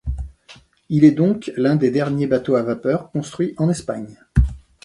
Il 0.89 1.03
est 1.05 1.11
donc 1.11 1.51
l'un 1.57 1.75
des 1.75 1.91
derniers 1.91 2.25
bateaux 2.25 2.55
à 2.55 2.63
vapeur 2.63 3.11
construits 3.11 3.53
en 3.57 3.69
Espagne. 3.69 4.17